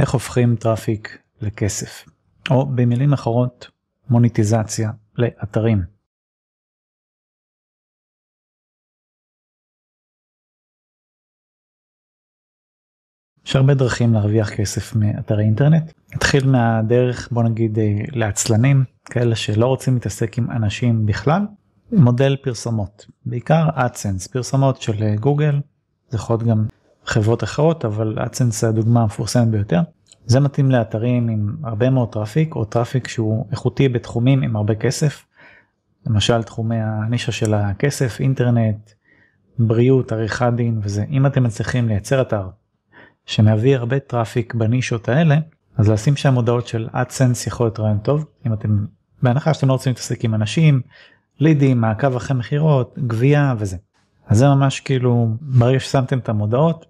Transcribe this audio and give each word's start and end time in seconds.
איך 0.00 0.10
הופכים 0.10 0.56
traffic 0.56 1.18
לכסף, 1.40 2.04
או 2.50 2.66
במילים 2.66 3.12
אחרות 3.12 3.70
מוניטיזציה 4.10 4.90
לאתרים. 5.18 5.82
יש 13.46 13.56
הרבה 13.56 13.74
דרכים 13.74 14.14
להרוויח 14.14 14.50
כסף 14.50 14.96
מאתרי 14.96 15.44
אינטרנט. 15.44 15.92
נתחיל 16.14 16.46
מהדרך 16.50 17.28
בוא 17.32 17.42
נגיד 17.42 17.78
אה, 17.78 17.84
לעצלנים, 18.12 18.84
כאלה 19.04 19.36
שלא 19.36 19.66
רוצים 19.66 19.94
להתעסק 19.94 20.38
עם 20.38 20.50
אנשים 20.50 21.06
בכלל, 21.06 21.42
מודל 21.92 22.36
פרסומות, 22.42 23.06
בעיקר 23.26 23.68
AdSense, 23.74 24.26
פרסומות 24.26 24.82
של 24.82 25.02
אה, 25.02 25.16
גוגל, 25.16 25.60
זה 26.08 26.16
יכול 26.16 26.34
להיות 26.36 26.48
גם 26.48 26.66
חברות 27.08 27.44
אחרות 27.44 27.84
אבל 27.84 28.16
זה 28.38 28.68
הדוגמה 28.68 29.02
המפורסמת 29.02 29.48
ביותר. 29.48 29.80
זה 30.26 30.40
מתאים 30.40 30.70
לאתרים 30.70 31.28
עם 31.28 31.56
הרבה 31.64 31.90
מאוד 31.90 32.12
traffic 32.12 32.54
או 32.54 32.64
traffic 32.64 33.08
שהוא 33.08 33.46
איכותי 33.50 33.88
בתחומים 33.88 34.42
עם 34.42 34.56
הרבה 34.56 34.74
כסף. 34.74 35.24
למשל 36.06 36.42
תחומי 36.42 36.76
הנישה 36.80 37.32
של 37.32 37.54
הכסף, 37.54 38.20
אינטרנט, 38.20 38.90
בריאות, 39.58 40.12
עריכת 40.12 40.52
דין 40.56 40.80
וזה. 40.82 41.04
אם 41.10 41.26
אתם 41.26 41.42
מצליחים 41.42 41.88
לייצר 41.88 42.20
אתר 42.20 42.48
שמביא 43.26 43.76
הרבה 43.76 43.98
traffic 43.98 44.54
בנישות 44.54 45.08
האלה, 45.08 45.36
אז 45.76 45.88
לשים 45.90 46.16
שם 46.16 46.34
מודעות 46.34 46.66
של 46.66 46.88
AdSense 46.92 47.46
יכול 47.46 47.66
להיות 47.66 47.80
רעיון 47.80 47.98
טוב. 47.98 48.26
אם 48.46 48.52
אתם, 48.52 48.86
בהנחה 49.22 49.54
שאתם 49.54 49.68
לא 49.68 49.72
רוצים 49.72 49.90
להתעסק 49.90 50.24
עם 50.24 50.34
אנשים, 50.34 50.80
לידים, 51.40 51.80
מעקב 51.80 52.16
אחרי 52.16 52.36
מכירות, 52.36 52.98
גבייה 53.06 53.54
וזה. 53.58 53.76
אז 54.26 54.38
זה 54.38 54.48
ממש 54.48 54.80
כאילו, 54.80 55.28
ברגע 55.40 55.80
ששמתם 55.80 56.18
את 56.18 56.28
המודעות, 56.28 56.86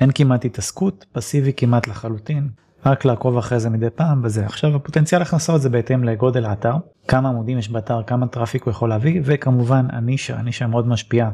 אין 0.00 0.10
כמעט 0.14 0.44
התעסקות, 0.44 1.06
פסיבי 1.12 1.52
כמעט 1.56 1.88
לחלוטין, 1.88 2.48
רק 2.86 3.04
לעקוב 3.04 3.38
אחרי 3.38 3.60
זה 3.60 3.70
מדי 3.70 3.90
פעם 3.90 4.20
וזה. 4.24 4.46
עכשיו 4.46 4.76
הפוטנציאל 4.76 5.22
הכנסות 5.22 5.62
זה 5.62 5.68
בהתאם 5.68 6.04
לגודל 6.04 6.44
האתר, 6.44 6.74
כמה 7.08 7.28
עמודים 7.28 7.58
יש 7.58 7.68
באתר, 7.68 8.02
כמה 8.02 8.26
traffic 8.26 8.62
הוא 8.62 8.70
יכול 8.70 8.88
להביא, 8.88 9.20
וכמובן 9.24 9.86
הנישה, 9.90 10.38
הנישה 10.38 10.66
מאוד 10.66 10.88
משפיעה 10.88 11.30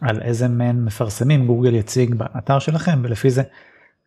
על 0.00 0.22
איזה 0.22 0.48
מעין 0.48 0.84
מפרסמים 0.84 1.46
גוגל 1.46 1.74
יציג 1.74 2.14
באתר 2.14 2.58
שלכם, 2.58 3.00
ולפי 3.02 3.30
זה 3.30 3.42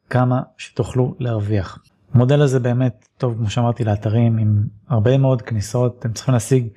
כמה 0.09 0.41
שתוכלו 0.57 1.15
להרוויח. 1.19 1.79
המודל 2.13 2.41
הזה 2.41 2.59
באמת 2.59 3.07
טוב 3.17 3.35
כמו 3.37 3.49
שאמרתי 3.49 3.83
לאתרים 3.83 4.37
עם 4.37 4.63
הרבה 4.89 5.17
מאוד 5.17 5.41
כניסות, 5.41 5.99
אתם 5.99 6.13
צריכים 6.13 6.33
להשיג 6.33 6.67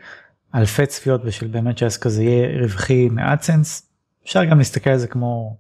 אלפי 0.54 0.86
צפיות 0.86 1.24
בשביל 1.24 1.50
באמת 1.50 1.78
שהעסק 1.78 2.06
הזה 2.06 2.22
יהיה 2.22 2.62
רווחי 2.62 3.08
מ 3.08 3.18
AdSense. 3.18 3.90
אפשר 4.24 4.44
גם 4.44 4.58
להסתכל 4.58 4.91
על 4.91 4.98
זה 4.98 5.06
כמו 5.06 5.56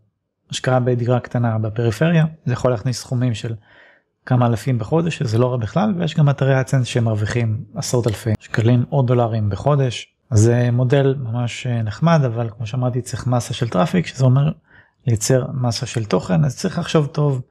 השקעה 0.50 0.80
בדירה 0.80 1.20
קטנה 1.20 1.58
בפריפריה 1.58 2.24
זה 2.44 2.52
יכול 2.52 2.70
להכניס 2.70 3.00
סכומים 3.00 3.34
של 3.34 3.54
כמה 4.26 4.46
אלפים 4.46 4.78
בחודש 4.78 5.18
שזה 5.18 5.38
לא 5.38 5.52
רע 5.52 5.56
בכלל 5.56 5.94
ויש 5.98 6.14
גם 6.14 6.30
אתרי 6.30 6.60
AdSense 6.60 6.86
שמרוויחים 6.86 7.64
עשרות 7.74 8.06
אלפי 8.06 8.32
שקלים 8.40 8.84
או 8.92 9.02
דולרים 9.02 9.48
בחודש. 9.48 10.14
אז 10.30 10.40
זה 10.40 10.70
מודל 10.72 11.14
ממש 11.18 11.66
אה, 11.66 11.82
נחמד 11.82 12.20
אבל 12.26 12.50
כמו 12.56 12.66
שאמרתי 12.66 13.00
צריך 13.02 13.26
מסה 13.26 13.54
של 13.54 13.68
traffic 13.68 14.06
שזה 14.06 14.24
אומר 14.24 14.52
לייצר 15.06 15.46
מסה 15.54 15.86
של 15.86 16.04
תוכן 16.04 16.44
אז 16.44 16.56
צריך 16.56 16.78
לחשוב 16.78 17.06
טוב 17.06 17.42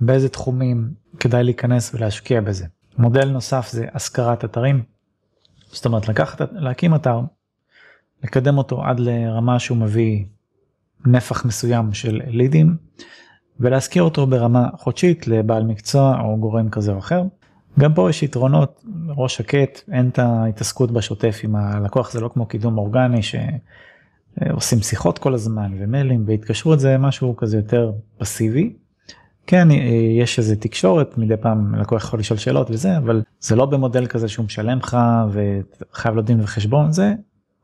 באיזה 0.00 0.28
תחומים 0.28 0.90
כדאי 1.20 1.44
להיכנס 1.44 1.94
ולהשקיע 1.94 2.40
בזה. 2.40 2.66
מודל 2.98 3.28
נוסף 3.28 3.68
זה 3.70 3.86
השכרת 3.94 4.44
אתרים. 4.44 4.82
זאת 5.72 5.86
אומרת 5.86 6.08
לקחת 6.08 6.40
להקים 6.52 6.94
אתר 6.94 7.20
לקדם 8.24 8.58
אותו 8.58 8.84
עד 8.84 9.00
לרמה 9.00 9.58
שהוא 9.58 9.78
מביא 9.78 10.24
נפח 11.06 11.44
מסוים 11.44 11.92
של 11.92 12.20
לידים 12.26 12.76
ולהשכיר 13.60 14.02
אותו 14.02 14.26
ברמה 14.26 14.68
חודשית 14.78 15.28
לבעל 15.28 15.64
מקצוע 15.64 16.20
או 16.20 16.36
גורם 16.36 16.68
כזה 16.68 16.92
או 16.92 16.98
אחר. 16.98 17.22
גם 17.78 17.94
פה 17.94 18.10
יש 18.10 18.22
יתרונות 18.22 18.84
ראש 19.08 19.36
שקט 19.36 19.80
אין 19.92 20.08
את 20.08 20.18
ההתעסקות 20.18 20.90
בשוטף 20.90 21.40
עם 21.44 21.56
הלקוח 21.56 22.12
זה 22.12 22.20
לא 22.20 22.28
כמו 22.28 22.46
קידום 22.46 22.78
אורגני 22.78 23.20
שעושים 23.22 24.78
שיחות 24.78 25.18
כל 25.18 25.34
הזמן 25.34 25.72
ומיילים 25.78 26.24
והתקשרות 26.26 26.80
זה 26.80 26.98
משהו 26.98 27.36
כזה 27.36 27.56
יותר 27.56 27.92
פסיבי. 28.18 28.72
כן 29.46 29.68
יש 30.18 30.38
איזה 30.38 30.56
תקשורת 30.56 31.18
מדי 31.18 31.36
פעם 31.36 31.74
לקוח 31.74 32.04
יכול 32.04 32.18
לשאול 32.18 32.38
שאלות 32.38 32.70
וזה 32.70 32.96
אבל 32.96 33.22
זה 33.40 33.56
לא 33.56 33.66
במודל 33.66 34.06
כזה 34.06 34.28
שהוא 34.28 34.44
משלם 34.44 34.78
לך 34.78 34.96
וחייב 35.32 36.14
לו 36.14 36.22
דין 36.22 36.40
וחשבון 36.40 36.92
זה 36.92 37.14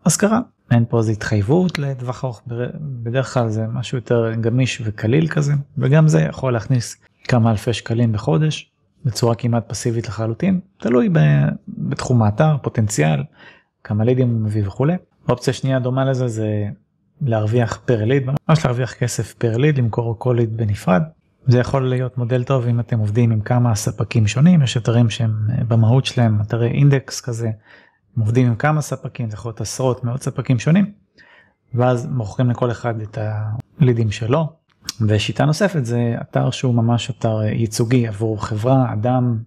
השכרה 0.06 0.40
אין 0.72 0.84
פה 0.88 0.98
איזה 0.98 1.12
התחייבות 1.12 1.78
לטווח 1.78 2.24
ארוך 2.24 2.42
בדרך 3.02 3.34
כלל 3.34 3.48
זה 3.48 3.66
משהו 3.66 3.98
יותר 3.98 4.32
גמיש 4.40 4.82
וקליל 4.84 5.28
כזה 5.28 5.52
וגם 5.78 6.08
זה 6.08 6.20
יכול 6.20 6.52
להכניס 6.52 6.96
כמה 7.28 7.50
אלפי 7.50 7.72
שקלים 7.72 8.12
בחודש 8.12 8.70
בצורה 9.04 9.34
כמעט 9.34 9.68
פסיבית 9.68 10.08
לחלוטין 10.08 10.60
תלוי 10.78 11.08
בתחום 11.68 12.22
האתר 12.22 12.56
פוטנציאל 12.62 13.22
כמה 13.84 14.04
לידים 14.04 14.28
הוא 14.28 14.40
מביא 14.40 14.66
וכולי. 14.66 14.94
אופציה 15.28 15.52
שנייה 15.52 15.78
דומה 15.78 16.04
לזה 16.04 16.28
זה 16.28 16.64
להרוויח 17.22 17.80
פר 17.84 18.04
ליד 18.04 18.22
ממש 18.26 18.64
להרוויח 18.64 18.92
כסף 18.94 19.34
פר 19.34 19.56
ליד 19.56 19.78
למכור 19.78 20.14
כל 20.18 20.34
ליד 20.38 20.56
בנפרד. 20.56 21.02
זה 21.46 21.58
יכול 21.58 21.88
להיות 21.88 22.18
מודל 22.18 22.44
טוב 22.44 22.66
אם 22.66 22.80
אתם 22.80 22.98
עובדים 22.98 23.30
עם 23.30 23.40
כמה 23.40 23.74
ספקים 23.74 24.26
שונים 24.26 24.62
יש 24.62 24.76
אתרים 24.76 25.10
שהם 25.10 25.32
במהות 25.68 26.06
שלהם 26.06 26.40
אתרי 26.40 26.68
אינדקס 26.68 27.20
כזה 27.20 27.50
הם 28.16 28.22
עובדים 28.22 28.46
עם 28.46 28.54
כמה 28.54 28.80
ספקים, 28.80 29.30
זה 29.30 29.34
יכול 29.34 29.48
להיות 29.48 29.60
עשרות 29.60 30.04
מאות 30.04 30.22
ספקים 30.22 30.58
שונים, 30.58 30.92
ואז 31.74 32.06
מוכרים 32.06 32.50
לכל 32.50 32.70
אחד 32.70 33.00
את 33.00 33.18
הלידים 33.80 34.10
שלו. 34.10 34.52
ושיטה 35.00 35.44
נוספת 35.44 35.84
זה 35.84 36.14
אתר 36.20 36.50
שהוא 36.50 36.74
ממש 36.74 37.10
אתר 37.10 37.42
ייצוגי 37.42 38.08
עבור 38.08 38.46
חברה, 38.46 38.92
אדם, 38.92 39.38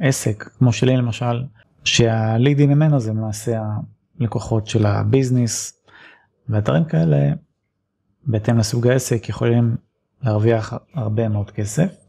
עסק, 0.00 0.50
כמו 0.58 0.72
שלי 0.72 0.96
למשל, 0.96 1.44
שהלידים 1.84 2.70
ממנו 2.70 3.00
זה 3.00 3.10
למעשה 3.10 3.62
הלקוחות 4.20 4.66
של 4.66 4.86
הביזנס, 4.86 5.82
ואתרים 6.48 6.84
כאלה, 6.84 7.32
בהתאם 8.26 8.58
לסוג 8.58 8.86
העסק, 8.86 9.28
יכולים 9.28 9.76
להרוויח 10.22 10.74
הרבה 10.94 11.28
מאוד 11.28 11.50
כסף. 11.50 12.07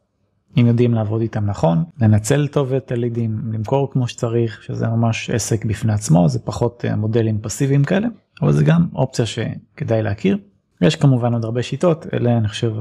אם 0.57 0.67
יודעים 0.67 0.93
לעבוד 0.93 1.21
איתם 1.21 1.45
נכון, 1.45 1.83
לנצל 2.01 2.47
טוב 2.47 2.73
את 2.73 2.91
הלידים, 2.91 3.41
למכור 3.53 3.91
כמו 3.91 4.07
שצריך, 4.07 4.63
שזה 4.63 4.87
ממש 4.87 5.29
עסק 5.29 5.65
בפני 5.65 5.93
עצמו, 5.93 6.29
זה 6.29 6.39
פחות 6.39 6.85
אה, 6.85 6.95
מודלים 6.95 7.41
פסיביים 7.41 7.83
כאלה, 7.83 8.07
אבל 8.41 8.51
זה 8.51 8.63
גם 8.63 8.87
אופציה 8.95 9.25
שכדאי 9.25 10.01
להכיר. 10.01 10.37
יש 10.81 10.95
כמובן 10.95 11.33
עוד 11.33 11.45
הרבה 11.45 11.63
שיטות, 11.63 12.05
אלה 12.13 12.37
אני 12.37 12.47
חושב 12.47 12.73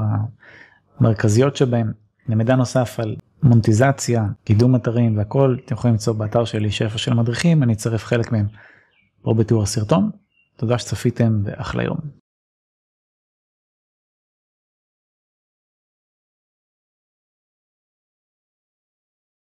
המרכזיות 1.00 1.56
שבהם. 1.56 1.92
למידע 2.28 2.56
נוסף 2.56 3.00
על 3.00 3.16
מונטיזציה, 3.42 4.26
קידום 4.44 4.76
אתרים 4.76 5.18
והכל, 5.18 5.56
אתם 5.64 5.74
יכולים 5.74 5.94
למצוא 5.94 6.12
באתר 6.14 6.44
שלי 6.44 6.70
שפע 6.70 6.98
של 6.98 7.14
מדריכים, 7.14 7.62
אני 7.62 7.72
אצרף 7.72 8.04
חלק 8.04 8.32
מהם 8.32 8.46
פה 9.22 9.34
בתיאור 9.34 9.62
הסרטון. 9.62 10.10
תודה 10.56 10.78
שצפיתם 10.78 11.40
ואחלה 11.44 11.82
יום. 11.82 11.98